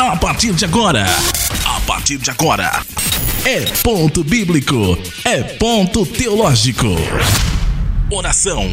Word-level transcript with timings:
A 0.00 0.16
partir 0.16 0.54
de 0.54 0.64
agora, 0.64 1.04
a 1.66 1.80
partir 1.82 2.16
de 2.16 2.30
agora, 2.30 2.82
é 3.44 3.66
ponto 3.82 4.24
bíblico, 4.24 4.96
é 5.26 5.42
ponto 5.42 6.06
teológico. 6.06 6.86
Oração, 8.10 8.64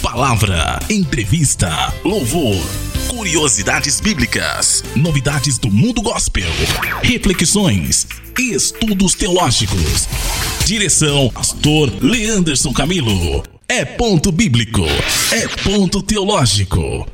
palavra, 0.00 0.80
entrevista, 0.88 1.92
louvor, 2.02 2.56
curiosidades 3.08 4.00
bíblicas, 4.00 4.82
novidades 4.96 5.58
do 5.58 5.70
mundo 5.70 6.00
gospel, 6.00 6.50
reflexões 7.02 8.06
estudos 8.38 9.14
teológicos. 9.14 10.08
Direção, 10.64 11.28
Pastor 11.28 11.92
Leanderson 12.02 12.72
Camilo. 12.72 13.42
É 13.68 13.84
ponto 13.84 14.32
bíblico, 14.32 14.86
é 15.30 15.46
ponto 15.62 16.02
teológico. 16.02 17.06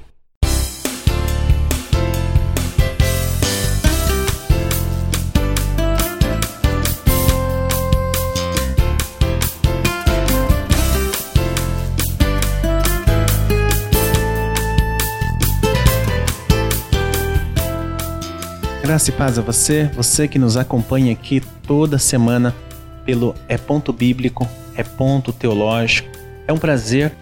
Graça 18.97 19.11
e 19.11 19.13
paz 19.13 19.39
a 19.39 19.43
você, 19.43 19.91
você 19.95 20.27
que 20.27 20.39
nos 20.39 20.57
acompanha 20.57 21.13
aqui 21.13 21.43
toda 21.67 21.99
semana 21.99 22.57
pelo 23.05 23.35
É 23.47 23.59
Ponto 23.59 23.93
Bíblico, 23.93 24.49
É 24.75 24.83
Ponto 24.83 25.35
Teológico. 25.35 26.09
É 26.49 26.53
um 26.55 26.57
prazer 26.57 27.13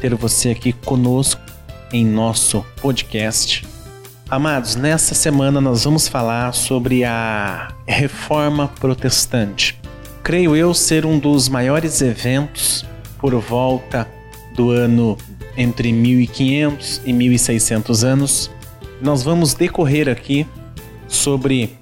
ter 0.00 0.12
você 0.16 0.50
aqui 0.50 0.72
conosco 0.72 1.40
em 1.92 2.04
nosso 2.04 2.66
podcast. 2.82 3.64
Amados, 4.28 4.74
nessa 4.74 5.14
semana 5.14 5.60
nós 5.60 5.84
vamos 5.84 6.08
falar 6.08 6.52
sobre 6.52 7.04
a 7.04 7.68
Reforma 7.86 8.66
Protestante. 8.66 9.80
Creio 10.24 10.56
eu 10.56 10.74
ser 10.74 11.06
um 11.06 11.16
dos 11.16 11.48
maiores 11.48 12.02
eventos 12.02 12.84
por 13.20 13.32
volta 13.36 14.04
do 14.56 14.72
ano 14.72 15.16
entre 15.56 15.92
1500 15.92 17.02
e 17.04 17.12
1600 17.12 18.02
anos. 18.02 18.50
Nós 19.00 19.22
vamos 19.22 19.54
decorrer 19.54 20.08
aqui 20.08 20.44
sobre 21.10 21.76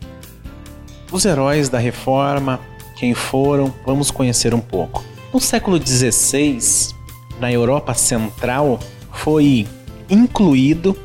os 1.13 1.25
heróis 1.25 1.69
da 1.69 1.79
reforma, 1.79 2.59
quem 2.97 3.15
foram, 3.15 3.73
vamos 3.87 4.11
conhecer 4.11 4.55
um 4.55 4.61
pouco. 4.61 5.05
No 5.33 5.39
século 5.39 5.79
XVI, 5.79 6.95
na 7.39 7.53
Europa 7.53 7.95
Central, 7.95 8.81
foi 9.13 9.69
incluído 10.11 10.97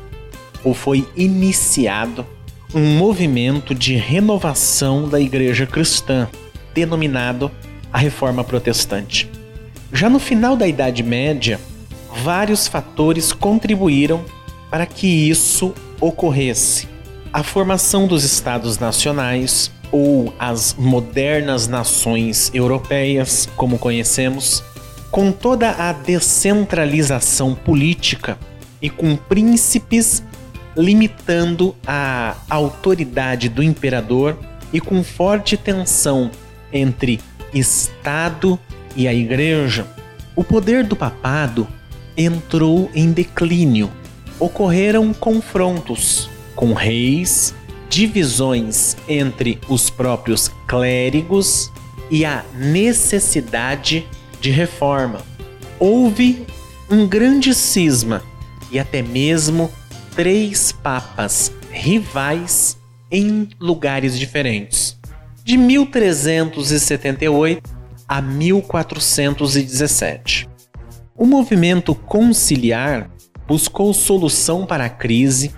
ou 0.64 0.74
foi 0.74 1.06
iniciado 1.14 2.26
um 2.74 2.96
movimento 2.96 3.74
de 3.74 3.94
renovação 3.94 5.08
da 5.08 5.20
igreja 5.20 5.66
cristã, 5.66 6.26
denominado 6.74 7.50
a 7.92 7.98
Reforma 7.98 8.42
Protestante. 8.42 9.30
Já 9.92 10.10
no 10.10 10.18
final 10.18 10.56
da 10.56 10.66
Idade 10.66 11.02
Média, 11.02 11.60
vários 12.24 12.66
fatores 12.66 13.32
contribuíram 13.32 14.24
para 14.70 14.86
que 14.86 15.06
isso 15.06 15.72
ocorresse 16.00 16.93
a 17.34 17.42
formação 17.42 18.06
dos 18.06 18.22
Estados 18.22 18.78
Nacionais 18.78 19.68
ou 19.90 20.32
as 20.38 20.72
modernas 20.78 21.66
nações 21.66 22.48
europeias, 22.54 23.48
como 23.56 23.76
conhecemos, 23.76 24.62
com 25.10 25.32
toda 25.32 25.72
a 25.72 25.92
descentralização 25.92 27.52
política 27.52 28.38
e 28.80 28.88
com 28.88 29.16
príncipes 29.16 30.22
limitando 30.76 31.74
a 31.84 32.36
autoridade 32.48 33.48
do 33.48 33.64
imperador 33.64 34.38
e 34.72 34.80
com 34.80 35.02
forte 35.02 35.56
tensão 35.56 36.30
entre 36.72 37.18
Estado 37.52 38.56
e 38.94 39.08
a 39.08 39.14
Igreja, 39.14 39.88
o 40.36 40.44
poder 40.44 40.84
do 40.84 40.94
papado 40.94 41.66
entrou 42.16 42.88
em 42.94 43.10
declínio. 43.10 43.90
Ocorreram 44.38 45.12
confrontos 45.12 46.32
com 46.54 46.72
reis, 46.72 47.52
divisões 47.88 48.96
entre 49.08 49.58
os 49.68 49.90
próprios 49.90 50.50
clérigos 50.66 51.72
e 52.10 52.24
a 52.24 52.44
necessidade 52.54 54.06
de 54.40 54.50
reforma. 54.50 55.20
Houve 55.78 56.44
um 56.90 57.06
grande 57.06 57.54
cisma 57.54 58.24
e 58.70 58.78
até 58.78 59.02
mesmo 59.02 59.70
três 60.14 60.72
papas 60.72 61.52
rivais 61.70 62.78
em 63.10 63.48
lugares 63.60 64.18
diferentes. 64.18 64.98
De 65.44 65.56
1378 65.56 67.62
a 68.08 68.22
1417. 68.22 70.48
O 71.16 71.24
movimento 71.26 71.94
conciliar 71.94 73.08
buscou 73.46 73.94
solução 73.94 74.66
para 74.66 74.86
a 74.86 74.90
crise 74.90 75.52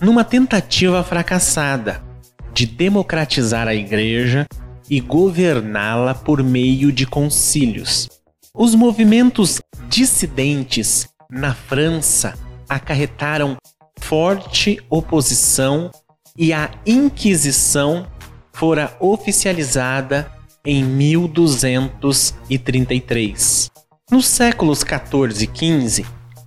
numa 0.00 0.24
tentativa 0.24 1.02
fracassada 1.02 2.00
de 2.52 2.66
democratizar 2.66 3.66
a 3.68 3.74
igreja 3.74 4.46
e 4.88 5.00
governá-la 5.00 6.14
por 6.14 6.40
meio 6.42 6.90
de 6.92 7.06
concílios. 7.06 8.08
Os 8.54 8.74
movimentos 8.74 9.60
dissidentes 9.88 11.08
na 11.30 11.54
França 11.54 12.34
acarretaram 12.68 13.56
forte 14.00 14.78
oposição 14.88 15.90
e 16.36 16.52
a 16.52 16.70
Inquisição 16.86 18.06
fora 18.52 18.96
oficializada 19.00 20.30
em 20.64 20.84
1233. 20.84 23.70
Nos 24.10 24.26
séculos 24.26 24.82
14 24.84 25.44
e 25.44 25.46
15, 25.46 26.04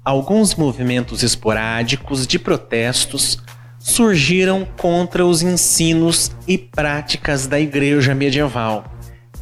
alguns 0.10 0.56
movimentos 0.56 1.22
esporádicos 1.22 2.26
de 2.26 2.40
protestos 2.40 3.38
surgiram 3.78 4.68
contra 4.76 5.24
os 5.24 5.44
ensinos 5.44 6.32
e 6.48 6.58
práticas 6.58 7.46
da 7.46 7.60
igreja 7.60 8.16
medieval, 8.16 8.92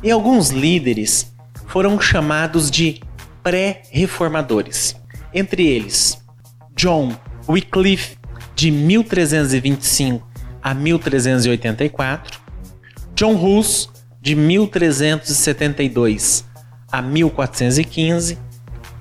e 0.04 0.12
alguns 0.12 0.50
líderes 0.50 1.34
foram 1.68 2.02
chamados 2.02 2.70
de 2.70 3.00
pré-reformadores. 3.42 4.94
Entre 5.34 5.66
eles, 5.66 6.22
John 6.76 7.16
Wycliffe, 7.48 8.18
de 8.54 8.70
1325 8.70 10.28
a 10.62 10.74
1384, 10.74 12.42
John 13.16 13.36
Hus, 13.36 13.90
de 14.22 14.36
1372 14.36 16.44
a 16.92 17.02
1415, 17.02 18.38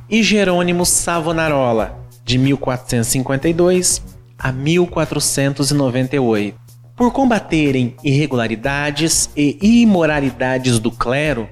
e 0.09 0.23
Jerônimo 0.23 0.87
Savonarola, 0.87 1.99
de 2.25 2.39
1452 2.39 4.03
a 4.39 4.53
1498. 4.53 6.57
Por 6.95 7.13
combaterem 7.13 7.97
irregularidades 8.03 9.29
e 9.37 9.83
imoralidades 9.83 10.79
do 10.79 10.91
clero, 10.91 11.49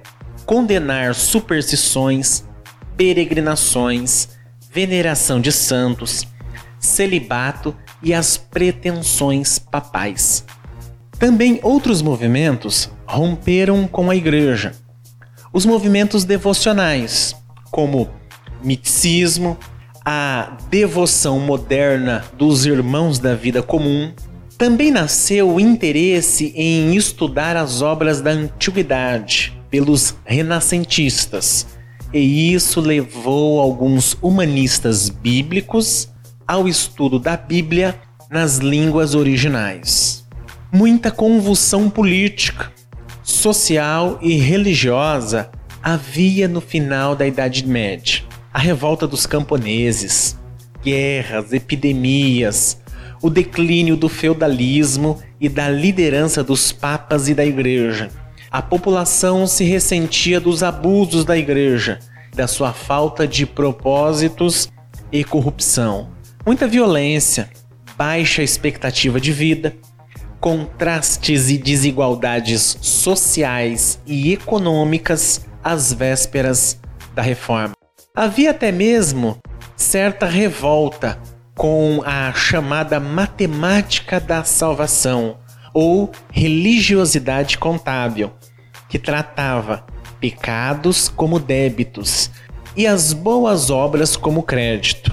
condenar 0.47 1.15
superstições, 1.15 2.45
peregrinações, 2.97 4.31
veneração 4.71 5.41
de 5.41 5.53
santos, 5.53 6.27
celibato 6.79 7.75
e 8.03 8.15
as 8.15 8.37
pretensões 8.37 9.59
papais. 9.59 10.45
Também 11.19 11.59
outros 11.63 12.03
movimentos 12.03 12.91
romperam 13.07 13.87
com 13.87 14.11
a 14.11 14.17
igreja. 14.17 14.73
Os 15.53 15.65
movimentos 15.65 16.25
devocionais, 16.25 17.37
como 17.71 18.11
misticismo, 18.65 19.57
a 20.05 20.57
devoção 20.71 21.39
moderna 21.39 22.25
dos 22.37 22.67
irmãos 22.67 23.19
da 23.19 23.35
vida 23.35 23.63
comum, 23.63 24.13
também 24.59 24.91
nasceu 24.91 25.51
o 25.51 25.61
interesse 25.61 26.53
em 26.55 26.95
estudar 26.95 27.57
as 27.57 27.83
obras 27.83 28.21
da 28.21 28.31
antiguidade 28.31 29.59
pelos 29.71 30.15
renascentistas, 30.25 31.67
e 32.13 32.53
isso 32.55 32.81
levou 32.81 33.61
alguns 33.61 34.17
humanistas 34.23 35.09
bíblicos 35.09 36.09
ao 36.47 36.69
estudo 36.69 37.19
da 37.19 37.37
Bíblia 37.37 37.95
nas 38.31 38.59
línguas 38.59 39.15
originais. 39.15 40.25
Muita 40.71 41.11
convulsão 41.11 41.91
política, 41.91 42.71
social 43.23 44.19
e 44.23 44.37
religiosa 44.37 45.51
havia 45.83 46.47
no 46.47 46.61
final 46.61 47.17
da 47.17 47.27
Idade 47.27 47.67
Média 47.67 48.24
a 48.55 48.59
revolta 48.61 49.05
dos 49.05 49.27
camponeses, 49.27 50.39
guerras, 50.81 51.53
epidemias, 51.53 52.81
o 53.21 53.29
declínio 53.29 53.97
do 53.97 54.09
feudalismo 54.09 55.21
e 55.41 55.49
da 55.49 55.69
liderança 55.69 56.45
dos 56.45 56.71
papas 56.71 57.29
e 57.29 57.35
da 57.35 57.45
igreja. 57.45 58.11
A 58.49 58.63
população 58.63 59.45
se 59.49 59.65
ressentia 59.65 60.39
dos 60.39 60.63
abusos 60.63 61.25
da 61.25 61.37
igreja, 61.37 61.99
da 62.33 62.47
sua 62.47 62.73
falta 62.73 63.27
de 63.27 63.45
propósitos 63.45 64.69
e 65.11 65.25
corrupção. 65.25 66.11
Muita 66.47 66.69
violência, 66.69 67.51
baixa 67.99 68.41
expectativa 68.41 69.21
de 69.21 69.33
vida, 69.33 69.75
contrastes 70.39 71.51
e 71.51 71.59
desigualdades 71.59 72.79
sociais 72.81 73.99
e 74.07 74.33
econômicas 74.33 75.45
às 75.63 75.93
vésperas 75.93 76.79
da 77.17 77.23
reforma. 77.23 77.75
Havia 78.17 78.53
até 78.53 78.71
mesmo 78.71 79.39
certa 79.77 80.27
revolta 80.27 81.19
com 81.57 82.01
a 82.07 82.33
chamada 82.33 83.01
matemática 83.01 84.21
da 84.21 84.45
salvação 84.45 85.39
ou 85.75 86.13
religiosidade 86.31 87.59
contábil, 87.59 88.31
que 88.89 89.01
tratava 89.01 89.85
pecados 90.21 91.09
como 91.09 91.41
débitos 91.41 92.31
e 92.77 92.87
as 92.87 93.13
boas 93.13 93.69
obras 93.69 94.17
como 94.17 94.45
crédito, 94.45 95.13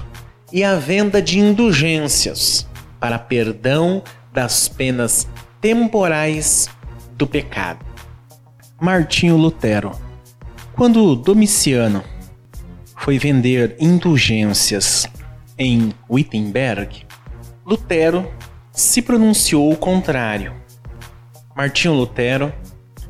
e 0.52 0.62
a 0.62 0.76
venda 0.76 1.20
de 1.20 1.40
indulgências 1.40 2.68
para 3.00 3.18
perdão 3.18 4.04
das 4.32 4.68
penas 4.68 5.26
temporais 5.60 6.70
do 7.16 7.26
pecado. 7.26 7.84
Martinho 8.80 9.36
Lutero. 9.36 9.90
Quando 10.76 11.16
Domiciano 11.16 12.11
foi 13.02 13.18
vender 13.18 13.74
indulgências 13.80 15.08
em 15.58 15.92
Wittenberg, 16.08 17.04
Lutero 17.66 18.30
se 18.72 19.02
pronunciou 19.02 19.72
o 19.72 19.76
contrário. 19.76 20.54
Martinho 21.56 21.94
Lutero 21.94 22.52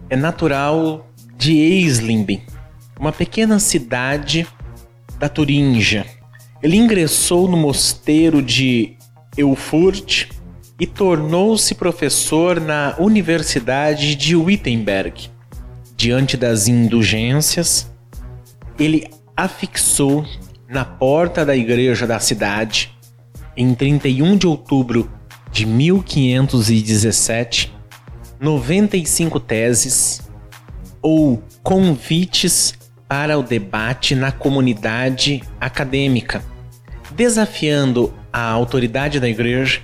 é 0.09 0.17
natural 0.17 1.07
de 1.37 1.59
Eisleben, 1.59 2.43
uma 2.99 3.13
pequena 3.13 3.59
cidade 3.59 4.47
da 5.19 5.29
Turíngia. 5.29 6.07
Ele 6.63 6.79
ingressou 6.79 7.47
no 7.47 7.57
mosteiro 7.57 8.41
de 8.41 8.97
Eufurt 9.37 10.31
e 10.81 10.87
tornou-se 10.87 11.75
professor 11.75 12.59
na 12.59 12.97
Universidade 12.99 14.15
de 14.15 14.35
Wittenberg. 14.35 15.29
Diante 15.95 16.35
das 16.37 16.67
indulgências, 16.67 17.93
ele 18.79 19.07
afixou 19.37 20.25
na 20.69 20.85
porta 20.85 21.45
da 21.45 21.57
igreja 21.57 22.07
da 22.07 22.19
cidade, 22.19 22.97
em 23.57 23.75
31 23.75 24.37
de 24.37 24.47
outubro 24.47 25.11
de 25.51 25.67
1517, 25.67 27.73
95 28.41 29.39
teses 29.39 30.23
ou 31.03 31.43
convites 31.63 32.75
para 33.07 33.39
o 33.39 33.43
debate 33.43 34.15
na 34.15 34.33
comunidade 34.33 35.43
acadêmica, 35.61 36.43
desafiando 37.11 38.15
a 38.33 38.49
autoridade 38.49 39.21
da 39.21 39.29
igreja. 39.29 39.83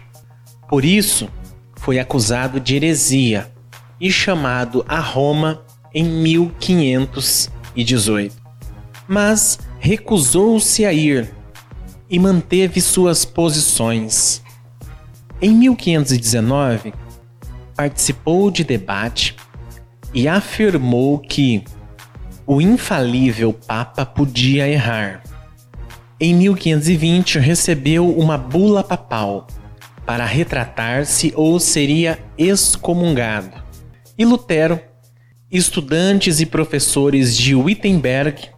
Por 0.66 0.82
isso, 0.84 1.28
foi 1.76 1.98
acusado 1.98 2.58
de 2.58 2.76
heresia 2.76 3.52
e 4.00 4.10
chamado 4.10 4.82
a 4.88 4.98
Roma 4.98 5.62
em 5.94 6.04
1518. 6.04 8.47
Mas 9.08 9.58
recusou-se 9.80 10.84
a 10.84 10.92
ir 10.92 11.32
e 12.10 12.18
manteve 12.18 12.80
suas 12.80 13.24
posições. 13.24 14.42
Em 15.40 15.50
1519, 15.54 16.92
participou 17.74 18.50
de 18.50 18.64
debate 18.64 19.36
e 20.12 20.26
afirmou 20.26 21.18
que 21.18 21.64
o 22.46 22.60
infalível 22.60 23.52
Papa 23.52 24.04
podia 24.04 24.68
errar. 24.68 25.22
Em 26.20 26.34
1520, 26.34 27.38
recebeu 27.38 28.10
uma 28.10 28.36
bula 28.36 28.82
papal 28.82 29.46
para 30.04 30.24
retratar-se 30.24 31.32
ou 31.36 31.60
seria 31.60 32.18
excomungado. 32.36 33.62
E 34.16 34.24
Lutero, 34.24 34.80
estudantes 35.50 36.40
e 36.40 36.46
professores 36.46 37.36
de 37.36 37.54
Wittenberg 37.54 38.48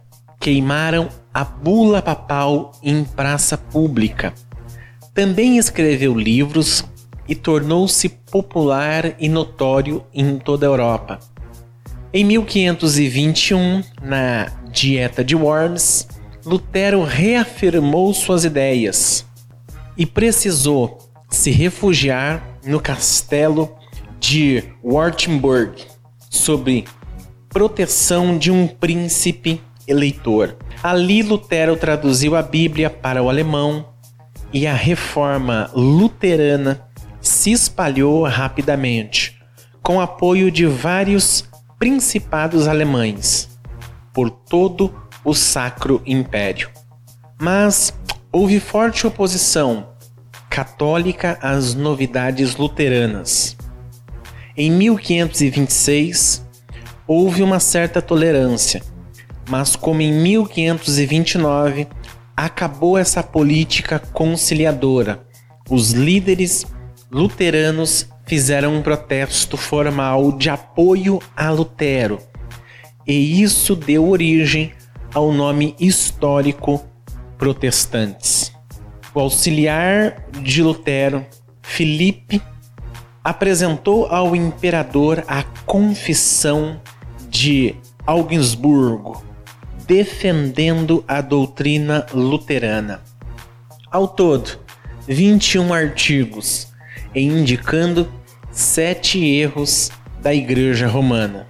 queimaram 0.41 1.07
a 1.31 1.43
bula 1.43 2.01
papal 2.01 2.71
em 2.81 3.03
praça 3.03 3.55
pública. 3.57 4.33
Também 5.13 5.57
escreveu 5.57 6.17
livros 6.17 6.83
e 7.27 7.35
tornou-se 7.35 8.09
popular 8.09 9.15
e 9.19 9.29
notório 9.29 10.03
em 10.11 10.39
toda 10.39 10.65
a 10.65 10.69
Europa. 10.69 11.19
Em 12.11 12.25
1521, 12.25 13.83
na 14.01 14.47
Dieta 14.71 15.23
de 15.23 15.35
Worms, 15.35 16.07
Lutero 16.43 17.03
reafirmou 17.03 18.11
suas 18.13 18.43
ideias 18.43 19.25
e 19.95 20.05
precisou 20.07 20.97
se 21.29 21.51
refugiar 21.51 22.43
no 22.65 22.79
castelo 22.79 23.73
de 24.19 24.63
Wartburg 24.83 25.83
sob 26.29 26.83
proteção 27.47 28.37
de 28.37 28.49
um 28.49 28.67
príncipe 28.67 29.61
eleitor. 29.91 30.55
Ali 30.81 31.21
Lutero 31.21 31.75
traduziu 31.75 32.35
a 32.35 32.41
Bíblia 32.41 32.89
para 32.89 33.21
o 33.21 33.29
alemão 33.29 33.85
e 34.53 34.65
a 34.65 34.73
reforma 34.73 35.69
luterana 35.73 36.87
se 37.21 37.51
espalhou 37.51 38.23
rapidamente, 38.23 39.39
com 39.83 40.01
apoio 40.01 40.49
de 40.49 40.65
vários 40.65 41.47
principados 41.77 42.67
alemães 42.67 43.49
por 44.13 44.29
todo 44.29 44.93
o 45.23 45.33
Sacro 45.33 46.01
Império. 46.05 46.69
Mas 47.39 47.93
houve 48.31 48.59
forte 48.59 49.05
oposição 49.05 49.89
católica 50.49 51.37
às 51.41 51.73
novidades 51.73 52.55
luteranas. 52.55 53.55
Em 54.57 54.69
1526, 54.69 56.45
houve 57.07 57.41
uma 57.41 57.59
certa 57.59 58.01
tolerância, 58.01 58.81
mas 59.51 59.75
como 59.75 60.01
em 60.01 60.13
1529 60.13 61.85
acabou 62.37 62.97
essa 62.97 63.21
política 63.21 63.99
conciliadora, 63.99 65.25
os 65.69 65.91
líderes 65.91 66.65
luteranos 67.11 68.07
fizeram 68.25 68.77
um 68.77 68.81
protesto 68.81 69.57
formal 69.57 70.31
de 70.31 70.49
apoio 70.49 71.21
a 71.35 71.49
Lutero, 71.51 72.19
e 73.05 73.41
isso 73.41 73.75
deu 73.75 74.07
origem 74.07 74.71
ao 75.13 75.33
nome 75.33 75.75
histórico 75.77 76.81
protestantes. 77.37 78.53
O 79.13 79.19
auxiliar 79.19 80.27
de 80.41 80.63
Lutero, 80.63 81.25
Filipe, 81.61 82.41
apresentou 83.21 84.05
ao 84.05 84.33
imperador 84.33 85.25
a 85.27 85.43
Confissão 85.65 86.79
de 87.29 87.75
Augsburgo, 88.07 89.29
defendendo 89.91 91.03
a 91.05 91.19
doutrina 91.19 92.05
luterana. 92.13 93.01
Ao 93.91 94.07
todo, 94.07 94.57
21 95.05 95.73
artigos, 95.73 96.69
e 97.13 97.21
indicando 97.21 98.09
sete 98.49 99.21
erros 99.21 99.91
da 100.21 100.33
Igreja 100.33 100.87
Romana. 100.87 101.45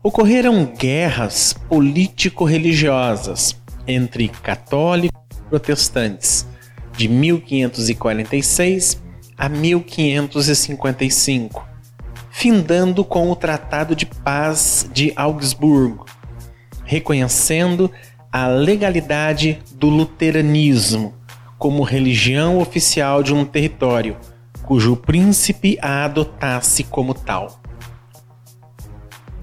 Ocorreram 0.00 0.64
guerras 0.64 1.56
político-religiosas 1.68 3.60
entre 3.84 4.28
católicos 4.28 5.20
e 5.36 5.42
protestantes 5.50 6.46
de 6.96 7.08
1546 7.08 9.02
a 9.36 9.48
1555, 9.48 11.66
findando 12.30 13.04
com 13.04 13.28
o 13.28 13.34
Tratado 13.34 13.96
de 13.96 14.06
Paz 14.06 14.88
de 14.92 15.12
Augsburgo, 15.16 16.11
reconhecendo 16.84 17.90
a 18.30 18.46
legalidade 18.46 19.58
do 19.74 19.88
luteranismo 19.88 21.14
como 21.58 21.82
religião 21.82 22.58
oficial 22.58 23.22
de 23.22 23.32
um 23.32 23.44
território, 23.44 24.16
cujo 24.62 24.96
príncipe 24.96 25.78
a 25.80 26.04
adotasse 26.04 26.82
como 26.84 27.14
tal. 27.14 27.60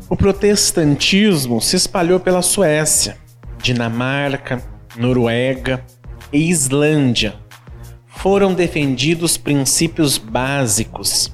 O 0.09 0.17
protestantismo 0.17 1.61
se 1.61 1.75
espalhou 1.75 2.19
pela 2.19 2.41
Suécia, 2.41 3.15
Dinamarca, 3.61 4.61
Noruega 4.97 5.85
e 6.33 6.49
Islândia. 6.49 7.35
Foram 8.07 8.53
defendidos 8.53 9.37
princípios 9.37 10.17
básicos 10.17 11.31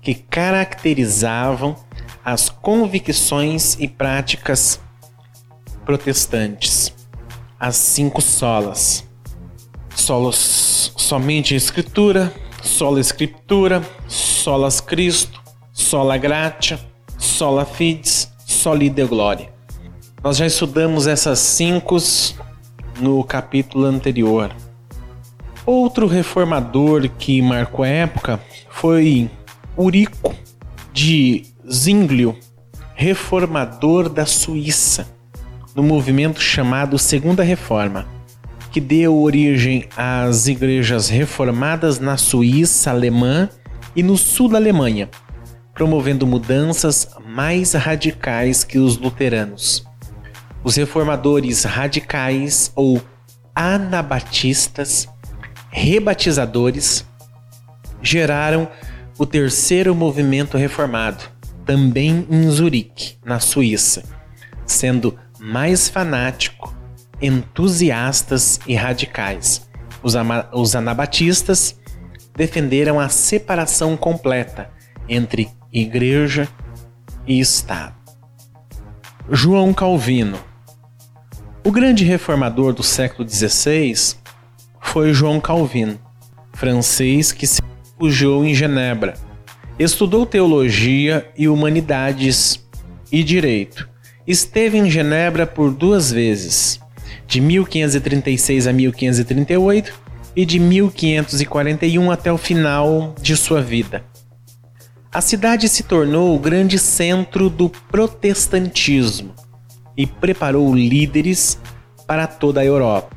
que 0.00 0.14
caracterizavam 0.14 1.76
as 2.24 2.48
convicções 2.48 3.76
e 3.80 3.88
práticas 3.88 4.80
protestantes. 5.84 6.92
As 7.58 7.76
cinco 7.76 8.20
solas: 8.20 9.04
solos 9.94 10.92
somente 10.96 11.54
a 11.54 11.56
escritura, 11.56 12.32
sola 12.62 13.00
escritura, 13.00 13.82
solas 14.08 14.80
Cristo, 14.80 15.40
sola 15.72 16.16
gratia, 16.16 16.78
sola 17.18 17.64
fides, 17.64 18.32
soli 18.44 18.90
deo 18.90 19.08
gloria. 19.08 19.52
Nós 20.22 20.38
já 20.38 20.46
estudamos 20.46 21.06
essas 21.06 21.38
cinco 21.38 21.96
no 22.98 23.22
capítulo 23.24 23.84
anterior. 23.86 24.50
Outro 25.66 26.06
reformador 26.06 27.08
que 27.18 27.40
marcou 27.40 27.84
a 27.84 27.88
época 27.88 28.40
foi 28.68 29.30
Urico 29.76 30.34
de 30.92 31.44
Zwinglio, 31.70 32.38
reformador 32.94 34.08
da 34.08 34.26
Suíça, 34.26 35.06
no 35.74 35.82
movimento 35.82 36.40
chamado 36.40 36.98
Segunda 36.98 37.42
Reforma, 37.42 38.06
que 38.70 38.80
deu 38.80 39.16
origem 39.16 39.88
às 39.96 40.46
igrejas 40.46 41.08
reformadas 41.08 41.98
na 41.98 42.16
Suíça 42.16 42.90
alemã 42.90 43.48
e 43.94 44.02
no 44.02 44.16
sul 44.16 44.48
da 44.48 44.56
Alemanha, 44.56 45.08
promovendo 45.72 46.26
mudanças 46.26 47.08
mais 47.26 47.72
radicais 47.72 48.62
que 48.62 48.78
os 48.78 48.96
luteranos. 48.96 49.84
Os 50.62 50.76
reformadores 50.76 51.64
radicais 51.64 52.72
ou 52.74 53.02
anabatistas, 53.54 55.08
rebatizadores, 55.70 57.04
geraram 58.00 58.68
o 59.18 59.26
terceiro 59.26 59.94
movimento 59.94 60.56
reformado, 60.56 61.24
também 61.64 62.26
em 62.30 62.48
Zurique, 62.50 63.16
na 63.24 63.38
Suíça, 63.40 64.04
sendo 64.66 65.18
mais 65.44 65.90
fanático, 65.90 66.74
entusiastas 67.20 68.58
e 68.66 68.74
radicais. 68.74 69.68
Os, 70.02 70.14
os 70.54 70.74
anabatistas 70.74 71.78
defenderam 72.34 72.98
a 72.98 73.10
separação 73.10 73.94
completa 73.94 74.70
entre 75.06 75.50
igreja 75.70 76.48
e 77.26 77.38
Estado. 77.38 77.94
João 79.30 79.74
Calvino 79.74 80.38
O 81.62 81.70
grande 81.70 82.04
reformador 82.04 82.72
do 82.72 82.82
século 82.82 83.28
XVI 83.28 84.16
foi 84.80 85.12
João 85.12 85.40
Calvino, 85.40 86.00
francês 86.54 87.32
que 87.32 87.46
se 87.46 87.60
refugiou 87.92 88.46
em 88.46 88.54
Genebra. 88.54 89.12
Estudou 89.78 90.24
teologia 90.24 91.30
e 91.36 91.48
humanidades 91.48 92.66
e 93.12 93.22
direito. 93.22 93.92
Esteve 94.26 94.78
em 94.78 94.88
Genebra 94.88 95.46
por 95.46 95.70
duas 95.70 96.10
vezes, 96.10 96.80
de 97.26 97.42
1536 97.42 98.66
a 98.66 98.72
1538 98.72 99.92
e 100.34 100.46
de 100.46 100.58
1541 100.58 102.10
até 102.10 102.32
o 102.32 102.38
final 102.38 103.14
de 103.20 103.36
sua 103.36 103.60
vida. 103.60 104.02
A 105.12 105.20
cidade 105.20 105.68
se 105.68 105.82
tornou 105.82 106.34
o 106.34 106.38
grande 106.38 106.78
centro 106.78 107.50
do 107.50 107.68
protestantismo 107.68 109.34
e 109.94 110.06
preparou 110.06 110.74
líderes 110.74 111.58
para 112.06 112.26
toda 112.26 112.62
a 112.62 112.64
Europa. 112.64 113.14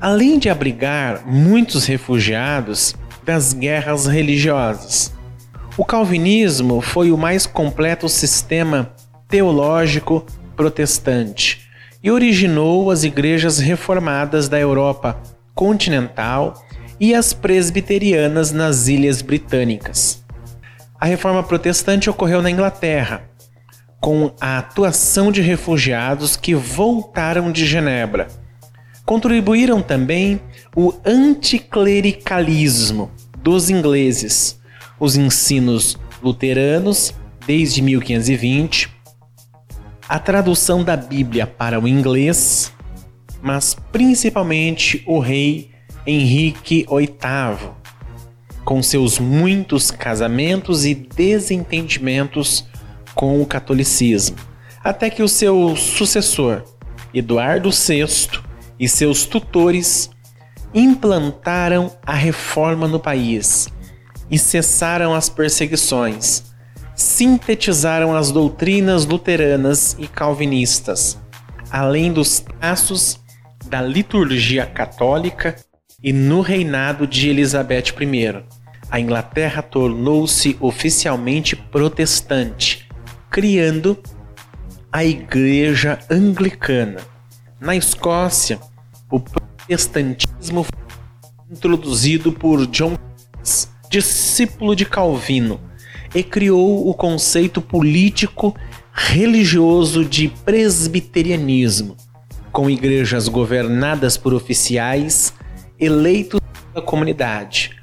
Além 0.00 0.38
de 0.38 0.48
abrigar 0.48 1.26
muitos 1.26 1.84
refugiados 1.84 2.94
das 3.22 3.52
guerras 3.52 4.06
religiosas, 4.06 5.12
o 5.76 5.84
calvinismo 5.84 6.80
foi 6.80 7.12
o 7.12 7.18
mais 7.18 7.46
completo 7.46 8.08
sistema 8.08 8.94
teológico 9.28 10.24
protestante 10.58 11.66
e 12.02 12.10
originou 12.10 12.90
as 12.90 13.04
igrejas 13.04 13.60
reformadas 13.60 14.48
da 14.48 14.58
Europa 14.58 15.16
continental 15.54 16.60
e 16.98 17.14
as 17.14 17.32
presbiterianas 17.32 18.50
nas 18.50 18.88
Ilhas 18.88 19.22
Britânicas. 19.22 20.24
A 21.00 21.06
reforma 21.06 21.44
protestante 21.44 22.10
ocorreu 22.10 22.42
na 22.42 22.50
Inglaterra, 22.50 23.22
com 24.00 24.32
a 24.40 24.58
atuação 24.58 25.30
de 25.30 25.40
refugiados 25.40 26.36
que 26.36 26.56
voltaram 26.56 27.52
de 27.52 27.64
Genebra. 27.64 28.26
Contribuíram 29.06 29.80
também 29.80 30.40
o 30.74 30.92
anticlericalismo 31.06 33.12
dos 33.40 33.70
ingleses, 33.70 34.60
os 34.98 35.16
ensinos 35.16 35.96
luteranos 36.20 37.14
desde 37.46 37.80
1520, 37.80 38.97
a 40.08 40.18
tradução 40.18 40.82
da 40.82 40.96
Bíblia 40.96 41.46
para 41.46 41.78
o 41.78 41.86
inglês 41.86 42.72
mas 43.42 43.76
principalmente 43.92 45.02
o 45.06 45.18
rei 45.18 45.70
Henrique 46.06 46.86
VIII, 46.88 47.70
com 48.64 48.82
seus 48.82 49.18
muitos 49.18 49.90
casamentos 49.90 50.84
e 50.84 50.94
desentendimentos 50.94 52.66
com 53.14 53.40
o 53.40 53.46
catolicismo, 53.46 54.36
até 54.82 55.10
que 55.10 55.22
o 55.22 55.28
seu 55.28 55.76
sucessor, 55.76 56.62
Eduardo 57.12 57.70
VI, 57.70 58.40
e 58.78 58.88
seus 58.88 59.24
tutores 59.24 60.10
implantaram 60.72 61.92
a 62.04 62.14
reforma 62.14 62.86
no 62.86 63.00
país 63.00 63.68
e 64.30 64.38
cessaram 64.38 65.14
as 65.14 65.28
perseguições, 65.28 66.44
sintetizaram 66.98 68.12
as 68.16 68.32
doutrinas 68.32 69.06
luteranas 69.06 69.94
e 70.00 70.08
calvinistas, 70.08 71.16
além 71.70 72.12
dos 72.12 72.40
traços 72.40 73.20
da 73.66 73.80
liturgia 73.80 74.66
católica 74.66 75.54
e 76.02 76.12
no 76.12 76.40
reinado 76.40 77.06
de 77.06 77.28
Elizabeth 77.28 77.94
I. 78.00 78.42
A 78.90 78.98
Inglaterra 78.98 79.62
tornou-se 79.62 80.56
oficialmente 80.58 81.54
protestante, 81.54 82.88
criando 83.30 83.96
a 84.90 85.04
Igreja 85.04 86.00
Anglicana. 86.10 86.98
Na 87.60 87.76
Escócia, 87.76 88.58
o 89.08 89.20
protestantismo 89.20 90.64
foi 90.64 90.78
introduzido 91.48 92.32
por 92.32 92.66
John 92.66 92.96
discípulo 93.88 94.74
de 94.74 94.84
Calvino, 94.84 95.67
e 96.14 96.22
criou 96.22 96.88
o 96.88 96.94
conceito 96.94 97.60
político 97.60 98.54
religioso 98.92 100.04
de 100.04 100.28
presbiterianismo 100.44 101.96
com 102.50 102.68
igrejas 102.68 103.28
governadas 103.28 104.16
por 104.16 104.34
oficiais 104.34 105.32
eleitos 105.78 106.40
da 106.74 106.82
comunidade. 106.82 107.76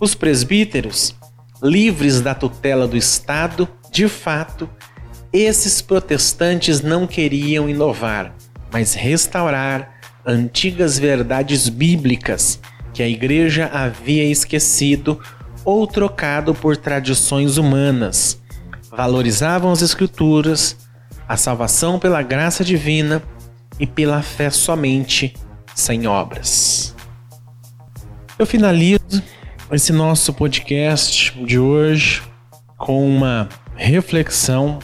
Os 0.00 0.14
presbíteros, 0.14 1.14
livres 1.62 2.20
da 2.20 2.34
tutela 2.34 2.88
do 2.88 2.96
Estado, 2.96 3.68
de 3.90 4.08
fato, 4.08 4.68
esses 5.32 5.82
protestantes 5.82 6.80
não 6.80 7.06
queriam 7.06 7.68
inovar, 7.68 8.34
mas 8.72 8.94
restaurar 8.94 10.00
antigas 10.24 10.98
verdades 10.98 11.68
bíblicas 11.68 12.60
que 12.94 13.02
a 13.02 13.08
igreja 13.08 13.66
havia 13.72 14.24
esquecido 14.24 15.20
ou 15.64 15.86
trocado 15.86 16.54
por 16.54 16.76
tradições 16.76 17.56
humanas. 17.56 18.40
Valorizavam 18.90 19.72
as 19.72 19.82
Escrituras, 19.82 20.76
a 21.28 21.36
salvação 21.36 21.98
pela 21.98 22.22
graça 22.22 22.64
divina 22.64 23.22
e 23.78 23.86
pela 23.86 24.22
fé 24.22 24.50
somente, 24.50 25.34
sem 25.74 26.06
obras. 26.06 26.94
Eu 28.38 28.46
finalizo 28.46 29.22
esse 29.70 29.92
nosso 29.92 30.34
podcast 30.34 31.32
de 31.44 31.58
hoje 31.58 32.22
com 32.76 33.06
uma 33.06 33.48
reflexão 33.74 34.78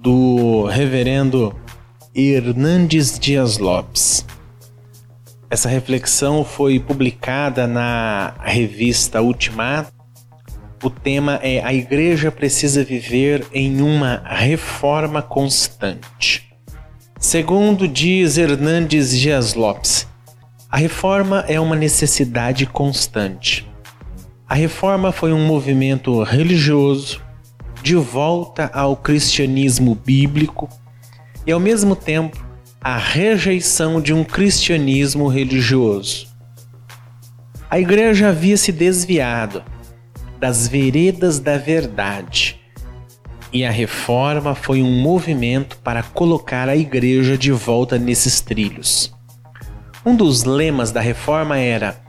do 0.00 0.66
reverendo 0.66 1.54
Hernandes 2.14 3.18
Dias 3.18 3.58
Lopes. 3.58 4.24
Essa 5.50 5.68
reflexão 5.68 6.44
foi 6.44 6.78
publicada 6.78 7.66
na 7.66 8.34
revista 8.42 9.22
Ultimato. 9.22 9.90
O 10.82 10.90
tema 10.90 11.40
é 11.42 11.64
A 11.64 11.72
Igreja 11.72 12.30
precisa 12.30 12.84
viver 12.84 13.46
em 13.52 13.80
uma 13.80 14.22
reforma 14.26 15.22
constante. 15.22 16.52
Segundo 17.18 17.88
diz 17.88 18.36
Hernandes 18.36 19.18
Dias 19.18 19.54
Lopes, 19.54 20.06
a 20.70 20.76
reforma 20.76 21.44
é 21.48 21.58
uma 21.58 21.74
necessidade 21.74 22.66
constante. 22.66 23.66
A 24.46 24.54
reforma 24.54 25.10
foi 25.12 25.32
um 25.32 25.46
movimento 25.46 26.22
religioso 26.22 27.22
de 27.82 27.96
volta 27.96 28.70
ao 28.74 28.94
cristianismo 28.94 29.94
bíblico 29.94 30.68
e, 31.46 31.52
ao 31.52 31.58
mesmo 31.58 31.96
tempo, 31.96 32.47
a 32.90 32.96
rejeição 32.96 34.00
de 34.00 34.14
um 34.14 34.24
cristianismo 34.24 35.28
religioso. 35.28 36.26
A 37.68 37.78
igreja 37.78 38.30
havia 38.30 38.56
se 38.56 38.72
desviado 38.72 39.62
das 40.40 40.66
veredas 40.66 41.38
da 41.38 41.58
verdade 41.58 42.58
e 43.52 43.62
a 43.62 43.70
reforma 43.70 44.54
foi 44.54 44.82
um 44.82 45.02
movimento 45.02 45.76
para 45.84 46.02
colocar 46.02 46.66
a 46.66 46.74
igreja 46.74 47.36
de 47.36 47.52
volta 47.52 47.98
nesses 47.98 48.40
trilhos. 48.40 49.14
Um 50.02 50.16
dos 50.16 50.44
lemas 50.44 50.90
da 50.90 51.02
reforma 51.02 51.58
era 51.58 52.00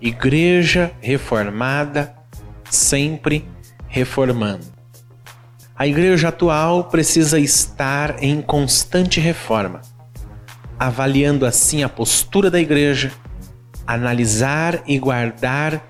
Igreja 0.00 0.92
reformada, 1.00 2.14
sempre 2.70 3.44
reformando. 3.88 4.66
A 5.74 5.84
igreja 5.84 6.28
atual 6.28 6.84
precisa 6.84 7.40
estar 7.40 8.22
em 8.22 8.40
constante 8.40 9.18
reforma, 9.18 9.80
avaliando 10.78 11.44
assim 11.44 11.82
a 11.82 11.88
postura 11.88 12.50
da 12.50 12.60
igreja, 12.60 13.12
analisar 13.86 14.82
e 14.86 14.98
guardar 14.98 15.82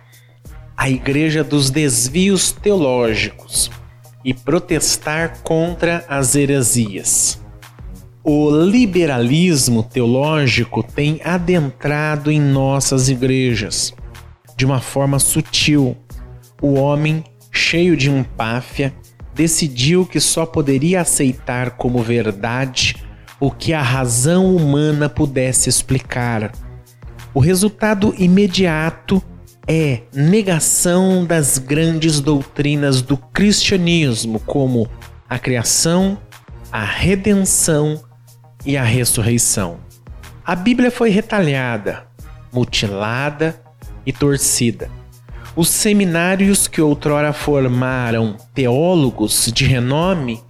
a 0.77 0.89
igreja 0.89 1.43
dos 1.43 1.71
desvios 1.71 2.53
teológicos 2.53 3.71
e 4.25 4.33
protestar 4.33 5.39
contra 5.43 6.05
as 6.09 6.35
heresias. 6.35 7.41
O 8.23 8.51
liberalismo 8.51 9.83
teológico 9.83 10.83
tem 10.83 11.21
adentrado 11.25 12.31
em 12.31 12.41
nossas 12.41 13.09
igrejas 13.09 13.93
de 14.57 14.67
uma 14.67 14.81
forma 14.81 15.19
sutil. 15.19 15.97
O 16.61 16.75
homem, 16.75 17.25
cheio 17.51 17.97
de 17.97 18.11
empáfia, 18.11 18.93
decidiu 19.35 20.05
que 20.05 20.21
só 20.21 20.45
poderia 20.45 21.01
aceitar 21.01 21.71
como 21.71 22.03
verdade 22.03 23.08
o 23.41 23.51
que 23.51 23.73
a 23.73 23.83
razão 23.83 24.55
humana 24.55 25.09
pudesse 25.09 25.69
explicar. 25.69 26.53
O 27.33 27.41
resultado 27.41 28.15
imediato 28.19 29.23
é 29.67 30.03
negação 30.15 31.25
das 31.25 31.59
grandes 31.59 32.21
doutrinas 32.21 33.03
do 33.03 33.17
cristianismo, 33.17 34.41
como 34.41 34.89
a 35.29 35.39
criação, 35.39 36.19
a 36.73 36.83
redenção 36.83 38.03
e 38.65 38.77
a 38.77 38.83
ressurreição. 38.83 39.79
A 40.45 40.57
Bíblia 40.57 40.91
foi 40.91 41.11
retalhada, 41.11 42.07
mutilada 42.51 43.61
e 44.07 44.13
torcida. 44.13 44.91
Os 45.55 45.69
seminários 45.69 46.67
que 46.67 46.81
outrora 46.81 47.33
formaram 47.33 48.37
teólogos 48.55 49.53
de 49.53 49.67
renome, 49.67 50.41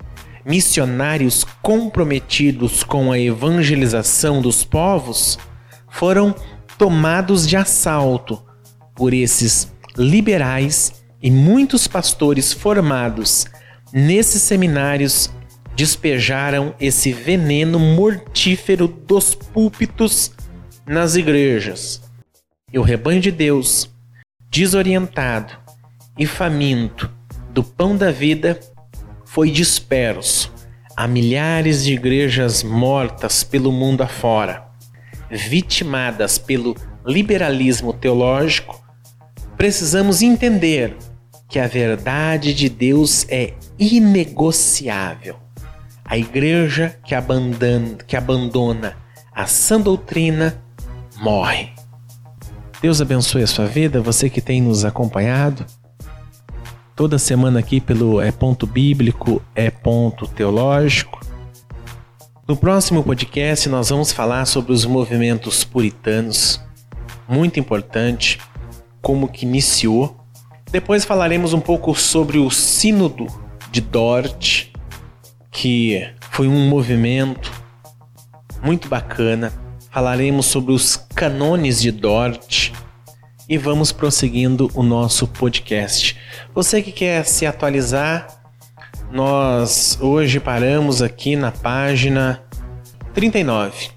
missionários 0.48 1.44
comprometidos 1.62 2.82
com 2.82 3.12
a 3.12 3.18
evangelização 3.18 4.40
dos 4.40 4.64
povos, 4.64 5.38
foram 5.90 6.34
tomados 6.78 7.46
de 7.46 7.56
assalto 7.56 8.42
por 8.96 9.12
esses 9.12 9.70
liberais 9.96 11.02
e 11.22 11.30
muitos 11.30 11.86
pastores 11.86 12.52
formados 12.52 13.46
nesses 13.92 14.42
seminários 14.42 15.30
despejaram 15.76 16.74
esse 16.80 17.12
veneno 17.12 17.78
mortífero 17.78 18.88
dos 18.88 19.34
púlpitos 19.34 20.32
nas 20.86 21.14
igrejas. 21.14 22.02
E 22.72 22.78
o 22.78 22.82
rebanho 22.82 23.20
de 23.20 23.30
Deus, 23.30 23.90
desorientado 24.50 25.52
e 26.18 26.26
faminto 26.26 27.10
do 27.52 27.62
pão 27.62 27.96
da 27.96 28.10
vida, 28.10 28.58
foi 29.28 29.50
disperso 29.50 30.50
a 30.96 31.06
milhares 31.06 31.84
de 31.84 31.92
igrejas 31.92 32.62
mortas 32.62 33.44
pelo 33.44 33.70
mundo 33.70 34.02
afora, 34.02 34.64
vitimadas 35.30 36.38
pelo 36.38 36.74
liberalismo 37.06 37.92
teológico. 37.92 38.82
Precisamos 39.56 40.22
entender 40.22 40.96
que 41.46 41.58
a 41.58 41.66
verdade 41.66 42.54
de 42.54 42.70
Deus 42.70 43.26
é 43.28 43.52
inegociável 43.78 45.36
a 46.06 46.16
igreja 46.16 46.98
que 47.04 47.14
abandona, 47.14 47.98
que 48.06 48.16
abandona 48.16 48.96
a 49.34 49.46
sã 49.46 49.78
doutrina 49.78 50.58
morre. 51.20 51.68
Deus 52.80 52.98
abençoe 53.02 53.42
a 53.42 53.46
sua 53.46 53.66
vida, 53.66 54.00
você 54.00 54.30
que 54.30 54.40
tem 54.40 54.62
nos 54.62 54.86
acompanhado 54.86 55.66
toda 56.98 57.16
semana 57.16 57.60
aqui 57.60 57.80
pelo 57.80 58.20
É 58.20 58.32
Ponto 58.32 58.66
Bíblico, 58.66 59.40
É 59.54 59.70
Ponto 59.70 60.26
Teológico. 60.26 61.20
No 62.44 62.56
próximo 62.56 63.04
podcast 63.04 63.68
nós 63.68 63.90
vamos 63.90 64.10
falar 64.10 64.44
sobre 64.46 64.72
os 64.72 64.84
movimentos 64.84 65.62
puritanos, 65.62 66.60
muito 67.28 67.60
importante, 67.60 68.40
como 69.00 69.28
que 69.28 69.46
iniciou. 69.46 70.16
Depois 70.72 71.04
falaremos 71.04 71.52
um 71.52 71.60
pouco 71.60 71.94
sobre 71.94 72.36
o 72.36 72.50
Sínodo 72.50 73.28
de 73.70 73.80
Dort, 73.80 74.66
que 75.52 76.04
foi 76.32 76.48
um 76.48 76.68
movimento 76.68 77.48
muito 78.60 78.88
bacana. 78.88 79.52
Falaremos 79.92 80.46
sobre 80.46 80.72
os 80.72 80.96
canones 81.14 81.80
de 81.80 81.92
Dort 81.92 82.72
e 83.48 83.56
vamos 83.56 83.92
prosseguindo 83.92 84.70
o 84.74 84.82
nosso 84.82 85.26
podcast. 85.26 86.16
Você 86.54 86.82
que 86.82 86.92
quer 86.92 87.24
se 87.24 87.46
atualizar, 87.46 88.26
nós 89.10 89.98
hoje 90.00 90.38
paramos 90.38 91.00
aqui 91.00 91.34
na 91.34 91.50
página 91.50 92.42
39. 93.14 93.90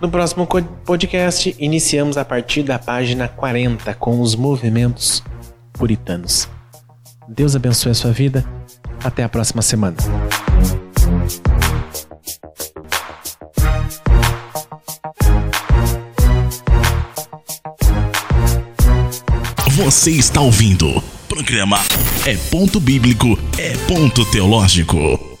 No 0.00 0.08
próximo 0.08 0.46
podcast, 0.84 1.54
iniciamos 1.58 2.16
a 2.16 2.24
partir 2.24 2.62
da 2.62 2.78
página 2.78 3.28
40 3.28 3.92
com 3.94 4.20
os 4.20 4.34
movimentos 4.34 5.22
puritanos. 5.72 6.48
Deus 7.28 7.54
abençoe 7.54 7.92
a 7.92 7.94
sua 7.94 8.12
vida. 8.12 8.44
Até 9.02 9.22
a 9.22 9.28
próxima 9.28 9.60
semana. 9.60 9.96
Você 19.88 20.10
está 20.10 20.42
ouvindo. 20.42 21.02
Programa 21.30 21.78
É 22.26 22.36
Ponto 22.36 22.78
Bíblico, 22.78 23.38
É 23.56 23.70
Ponto 23.86 24.22
Teológico. 24.26 25.37